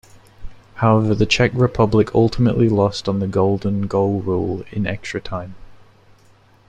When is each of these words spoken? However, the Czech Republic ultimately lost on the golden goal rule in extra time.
However, 0.77 1.13
the 1.13 1.27
Czech 1.27 1.51
Republic 1.53 2.15
ultimately 2.15 2.67
lost 2.69 3.07
on 3.07 3.19
the 3.19 3.27
golden 3.27 3.85
goal 3.85 4.19
rule 4.21 4.63
in 4.71 4.87
extra 4.87 5.21
time. 5.21 5.53